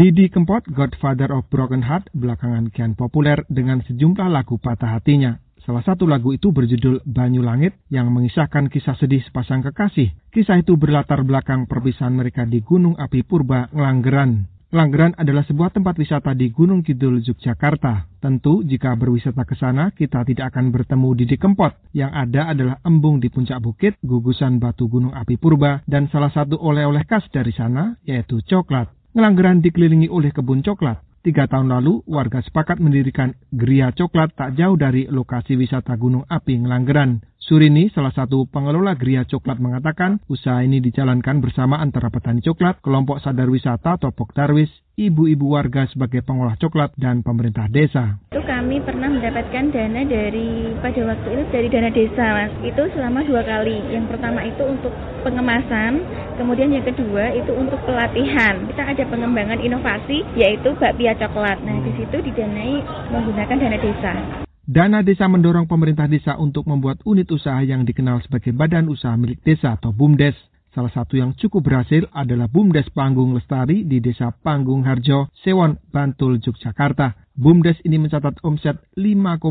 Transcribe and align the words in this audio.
Didi 0.00 0.32
Kempot, 0.32 0.64
Godfather 0.64 1.28
of 1.28 1.44
Broken 1.52 1.84
Heart, 1.84 2.16
belakangan 2.16 2.72
kian 2.72 2.96
populer 2.96 3.44
dengan 3.52 3.84
sejumlah 3.84 4.32
lagu 4.32 4.56
patah 4.56 4.96
hatinya. 4.96 5.36
Salah 5.60 5.84
satu 5.84 6.08
lagu 6.08 6.32
itu 6.32 6.56
berjudul 6.56 7.04
Banyu 7.04 7.44
Langit 7.44 7.76
yang 7.92 8.08
mengisahkan 8.08 8.72
kisah 8.72 8.96
sedih 8.96 9.20
sepasang 9.20 9.60
kekasih. 9.60 10.08
Kisah 10.32 10.56
itu 10.56 10.80
berlatar 10.80 11.20
belakang 11.20 11.68
perpisahan 11.68 12.16
mereka 12.16 12.48
di 12.48 12.64
Gunung 12.64 12.96
Api 12.96 13.28
Purba, 13.28 13.68
Ngelanggeran. 13.76 14.48
Langgeran 14.72 15.12
adalah 15.20 15.44
sebuah 15.44 15.68
tempat 15.68 16.00
wisata 16.00 16.32
di 16.32 16.48
Gunung 16.48 16.80
Kidul, 16.80 17.20
Yogyakarta. 17.20 18.08
Tentu, 18.24 18.64
jika 18.64 18.96
berwisata 18.96 19.44
ke 19.44 19.52
sana, 19.52 19.92
kita 19.92 20.24
tidak 20.24 20.56
akan 20.56 20.72
bertemu 20.72 21.08
Didi 21.12 21.36
Kempot. 21.36 21.76
Yang 21.92 22.12
ada 22.16 22.48
adalah 22.48 22.76
embung 22.88 23.20
di 23.20 23.28
puncak 23.28 23.60
bukit, 23.60 24.00
gugusan 24.00 24.64
batu 24.64 24.88
Gunung 24.88 25.12
Api 25.12 25.36
Purba, 25.36 25.84
dan 25.84 26.08
salah 26.08 26.32
satu 26.32 26.56
oleh-oleh 26.56 27.04
khas 27.04 27.28
dari 27.28 27.52
sana, 27.52 28.00
yaitu 28.08 28.40
coklat. 28.48 28.88
Ngelanggeran 29.10 29.58
dikelilingi 29.58 30.06
oleh 30.06 30.30
kebun 30.30 30.62
coklat. 30.62 31.02
Tiga 31.26 31.50
tahun 31.50 31.66
lalu, 31.66 32.06
warga 32.06 32.38
sepakat 32.46 32.78
mendirikan 32.78 33.34
Geria 33.50 33.90
Coklat 33.90 34.38
tak 34.38 34.54
jauh 34.54 34.78
dari 34.78 35.10
lokasi 35.10 35.58
wisata 35.58 35.98
Gunung 35.98 36.22
Api 36.30 36.62
Ngelanggeran. 36.62 37.18
Surini, 37.42 37.90
salah 37.90 38.14
satu 38.14 38.46
pengelola 38.46 38.94
Geria 38.94 39.26
Coklat 39.26 39.58
mengatakan, 39.58 40.22
usaha 40.30 40.62
ini 40.62 40.78
dijalankan 40.78 41.42
bersama 41.42 41.82
antara 41.82 42.06
petani 42.08 42.38
coklat, 42.38 42.78
kelompok 42.86 43.18
sadar 43.18 43.50
wisata 43.50 43.98
atau 43.98 44.14
Pokdarwis, 44.14 44.70
ibu-ibu 44.98 45.54
warga 45.54 45.86
sebagai 45.90 46.22
pengolah 46.24 46.58
coklat, 46.58 46.94
dan 46.98 47.22
pemerintah 47.22 47.70
desa. 47.70 48.18
Itu 48.34 48.42
kami 48.42 48.82
pernah 48.82 49.08
mendapatkan 49.10 49.70
dana 49.70 50.02
dari, 50.04 50.74
pada 50.82 51.00
waktu 51.06 51.28
itu 51.30 51.44
dari 51.52 51.68
dana 51.70 51.90
desa 51.90 52.24
mas. 52.34 52.52
Itu 52.66 52.82
selama 52.92 53.22
dua 53.26 53.42
kali. 53.46 53.78
Yang 53.90 54.16
pertama 54.16 54.40
itu 54.42 54.62
untuk 54.66 54.92
pengemasan, 55.22 56.02
kemudian 56.36 56.74
yang 56.74 56.84
kedua 56.84 57.32
itu 57.36 57.52
untuk 57.54 57.78
pelatihan. 57.86 58.66
Kita 58.70 58.82
ada 58.90 59.04
pengembangan 59.06 59.60
inovasi 59.62 60.26
yaitu 60.34 60.74
bakpia 60.76 61.14
coklat. 61.16 61.60
Nah 61.62 61.78
di 61.84 61.92
situ 61.96 62.16
didanai 62.20 62.82
menggunakan 63.12 63.56
dana 63.56 63.78
desa. 63.78 64.14
Dana 64.70 65.02
desa 65.02 65.26
mendorong 65.26 65.66
pemerintah 65.66 66.06
desa 66.06 66.38
untuk 66.38 66.62
membuat 66.70 67.02
unit 67.02 67.26
usaha 67.34 67.58
yang 67.58 67.82
dikenal 67.82 68.22
sebagai 68.22 68.54
Badan 68.54 68.86
Usaha 68.86 69.18
Milik 69.18 69.42
Desa 69.42 69.74
atau 69.74 69.90
BUMDes. 69.90 70.49
Salah 70.70 70.94
satu 70.94 71.18
yang 71.18 71.34
cukup 71.34 71.66
berhasil 71.66 72.06
adalah 72.14 72.46
BUMDes 72.46 72.94
Panggung 72.94 73.34
Lestari 73.34 73.82
di 73.82 73.98
Desa 73.98 74.30
Panggung 74.30 74.86
Harjo, 74.86 75.26
Sewon, 75.42 75.74
Bantul, 75.90 76.38
Yogyakarta. 76.38 77.26
BUMDes 77.34 77.82
ini 77.82 77.98
mencatat 77.98 78.38
omset 78.46 78.78
5,1 78.94 79.42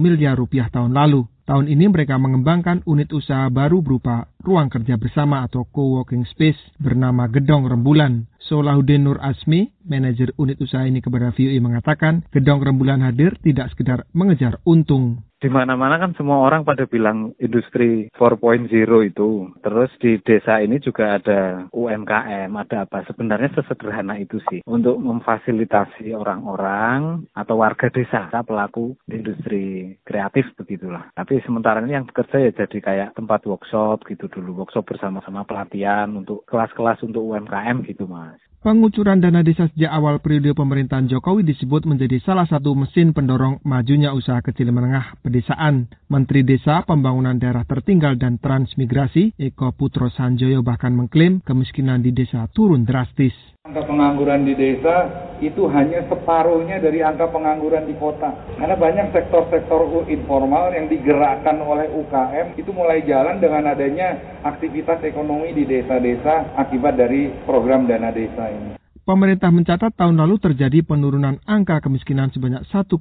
miliar 0.00 0.32
rupiah 0.32 0.72
tahun 0.72 0.96
lalu. 0.96 1.28
Tahun 1.42 1.66
ini 1.66 1.90
mereka 1.90 2.22
mengembangkan 2.22 2.86
unit 2.86 3.10
usaha 3.10 3.50
baru 3.50 3.82
berupa 3.82 4.30
ruang 4.46 4.70
kerja 4.70 4.94
bersama 4.94 5.42
atau 5.42 5.66
co-working 5.66 6.22
space 6.30 6.58
bernama 6.78 7.26
Gedong 7.26 7.66
Rembulan. 7.66 8.30
Solahuddin 8.38 9.02
Nur 9.02 9.18
Asmi, 9.18 9.70
manajer 9.82 10.30
unit 10.38 10.62
usaha 10.62 10.86
ini 10.86 11.02
kepada 11.02 11.34
VUI 11.34 11.58
mengatakan, 11.58 12.22
Gedong 12.30 12.62
Rembulan 12.62 13.02
hadir 13.02 13.34
tidak 13.42 13.74
sekedar 13.74 14.06
mengejar 14.14 14.62
untung, 14.62 15.22
di 15.42 15.50
mana-mana 15.50 15.98
kan 15.98 16.14
semua 16.14 16.38
orang 16.38 16.62
pada 16.62 16.86
bilang 16.86 17.34
industri 17.42 18.06
4.0 18.14 18.70
itu. 19.02 19.50
Terus 19.58 19.90
di 19.98 20.22
desa 20.22 20.62
ini 20.62 20.78
juga 20.78 21.18
ada 21.18 21.66
UMKM, 21.74 22.54
ada 22.54 22.86
apa. 22.86 23.02
Sebenarnya 23.10 23.50
sesederhana 23.58 24.22
itu 24.22 24.38
sih. 24.46 24.62
Untuk 24.70 25.02
memfasilitasi 25.02 26.14
orang-orang 26.14 27.26
atau 27.34 27.58
warga 27.58 27.90
desa, 27.90 28.30
pelaku 28.30 28.94
industri 29.10 29.98
kreatif 30.06 30.46
begitulah. 30.54 31.10
Tapi 31.32 31.48
sementara 31.48 31.80
ini 31.80 31.96
yang 31.96 32.04
bekerja 32.04 32.44
ya 32.44 32.52
jadi 32.52 32.78
kayak 32.84 33.08
tempat 33.16 33.48
workshop 33.48 34.04
gitu 34.04 34.28
dulu. 34.28 34.52
Workshop 34.60 34.84
bersama-sama 34.84 35.48
pelatihan 35.48 36.12
untuk 36.12 36.44
kelas-kelas 36.44 37.00
untuk 37.08 37.24
UMKM 37.24 37.88
gitu 37.88 38.04
mas. 38.04 38.36
Pengucuran 38.60 39.16
dana 39.16 39.40
desa 39.40 39.64
sejak 39.72 39.88
awal 39.88 40.20
periode 40.20 40.52
pemerintahan 40.52 41.08
Jokowi 41.08 41.48
disebut 41.48 41.88
menjadi 41.88 42.20
salah 42.20 42.44
satu 42.44 42.76
mesin 42.76 43.16
pendorong 43.16 43.64
majunya 43.64 44.12
usaha 44.12 44.44
kecil 44.44 44.76
menengah 44.76 45.16
pedesaan. 45.24 45.88
Menteri 46.12 46.44
Desa, 46.44 46.84
Pembangunan 46.84 47.40
Daerah 47.40 47.64
Tertinggal 47.64 48.20
dan 48.20 48.36
Transmigrasi, 48.36 49.32
Eko 49.40 49.72
Putro 49.72 50.12
Sanjoyo 50.12 50.60
bahkan 50.60 50.92
mengklaim 50.92 51.40
kemiskinan 51.40 52.04
di 52.04 52.12
desa 52.12 52.44
turun 52.52 52.84
drastis. 52.84 53.32
Angka 53.64 53.88
pengangguran 53.88 54.44
di 54.44 54.52
desa 54.52 55.08
itu 55.42 55.66
hanya 55.66 56.06
separuhnya 56.06 56.78
dari 56.78 57.02
angka 57.02 57.26
pengangguran 57.34 57.90
di 57.90 57.98
kota. 57.98 58.30
Karena 58.56 58.78
banyak 58.78 59.10
sektor-sektor 59.10 60.06
informal 60.06 60.70
yang 60.70 60.86
digerakkan 60.86 61.58
oleh 61.58 61.90
UKM 61.90 62.54
itu 62.54 62.70
mulai 62.70 63.02
jalan 63.02 63.42
dengan 63.42 63.74
adanya 63.74 64.38
aktivitas 64.46 65.02
ekonomi 65.02 65.50
di 65.50 65.66
desa-desa 65.66 66.54
akibat 66.54 66.94
dari 66.94 67.34
program 67.42 67.90
dana 67.90 68.14
desa 68.14 68.46
ini. 68.46 68.81
Pemerintah 69.02 69.50
mencatat 69.50 69.98
tahun 69.98 70.14
lalu 70.14 70.38
terjadi 70.38 70.86
penurunan 70.86 71.42
angka 71.42 71.82
kemiskinan 71.82 72.30
sebanyak 72.30 72.62
1,8 72.70 72.94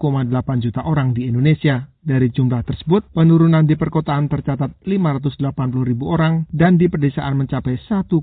juta 0.58 0.82
orang 0.82 1.14
di 1.14 1.30
Indonesia. 1.30 1.86
Dari 2.02 2.34
jumlah 2.34 2.66
tersebut, 2.66 3.14
penurunan 3.14 3.62
di 3.62 3.78
perkotaan 3.78 4.26
tercatat 4.26 4.82
580 4.82 5.38
ribu 5.86 6.10
orang 6.10 6.50
dan 6.50 6.82
di 6.82 6.90
pedesaan 6.90 7.38
mencapai 7.38 7.78
1,2 7.78 8.18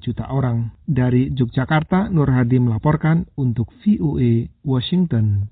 juta 0.00 0.32
orang. 0.32 0.72
Dari 0.88 1.28
Yogyakarta, 1.28 2.08
Nur 2.08 2.32
Hadi 2.32 2.56
melaporkan 2.56 3.28
untuk 3.36 3.68
VOA 3.84 4.48
Washington. 4.64 5.44